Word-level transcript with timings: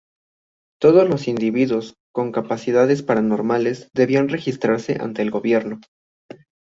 Todos 0.81 1.07
los 1.07 1.27
individuos 1.27 1.93
con 2.11 2.31
capacidades 2.31 3.03
paranormales 3.03 3.89
debían 3.93 4.29
registrarse 4.29 4.97
ante 4.99 5.21
el 5.21 5.29
gobierno. 5.29 5.79